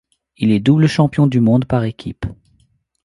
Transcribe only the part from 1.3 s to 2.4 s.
monde par équipes.